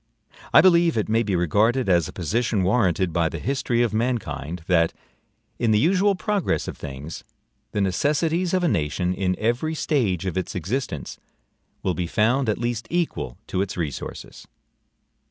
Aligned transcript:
I 0.51 0.61
believe 0.61 0.97
it 0.97 1.07
may 1.09 1.21
be 1.21 1.35
regarded 1.35 1.87
as 1.87 2.07
a 2.07 2.11
position 2.11 2.63
warranted 2.63 3.13
by 3.13 3.29
the 3.29 3.37
history 3.37 3.83
of 3.83 3.93
mankind, 3.93 4.63
that, 4.65 4.93
IN 5.59 5.69
THE 5.69 5.77
USUAL 5.77 6.15
PROGRESS 6.15 6.67
OF 6.67 6.75
THINGS, 6.75 7.23
THE 7.71 7.81
NECESSITIES 7.81 8.55
OF 8.55 8.63
A 8.63 8.67
NATION, 8.67 9.13
IN 9.13 9.35
EVERY 9.37 9.75
STAGE 9.75 10.25
OF 10.25 10.39
ITS 10.39 10.55
EXISTENCE, 10.55 11.19
WILL 11.83 11.93
BE 11.93 12.07
FOUND 12.07 12.49
AT 12.49 12.57
LEAST 12.57 12.87
EQUAL 12.89 13.37
TO 13.45 13.61
ITS 13.61 13.77
RESOURCES. 13.77 14.47